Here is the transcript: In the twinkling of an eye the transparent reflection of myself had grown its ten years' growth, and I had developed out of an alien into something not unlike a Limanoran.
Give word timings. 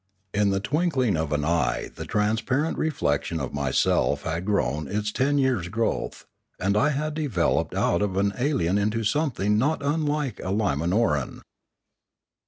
In 0.33 0.49
the 0.49 0.59
twinkling 0.59 1.15
of 1.15 1.31
an 1.31 1.45
eye 1.45 1.91
the 1.93 2.05
transparent 2.07 2.75
reflection 2.79 3.39
of 3.39 3.53
myself 3.53 4.23
had 4.23 4.45
grown 4.45 4.87
its 4.87 5.11
ten 5.11 5.37
years' 5.37 5.67
growth, 5.67 6.25
and 6.59 6.75
I 6.75 6.89
had 6.89 7.13
developed 7.13 7.75
out 7.75 8.01
of 8.01 8.17
an 8.17 8.33
alien 8.39 8.79
into 8.79 9.03
something 9.03 9.59
not 9.59 9.83
unlike 9.85 10.39
a 10.39 10.51
Limanoran. 10.51 11.41